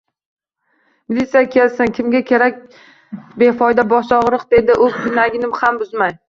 —Militsiya 1.11 1.49
kelsin, 1.55 1.91
kimga 1.97 2.21
kerak 2.29 2.57
befoyda 3.43 3.87
bosh 3.93 4.15
og’riq,— 4.21 4.47
dedi 4.55 4.79
u 4.87 4.89
pinagini 4.97 5.53
ham 5.61 5.81
buzmay. 5.85 6.19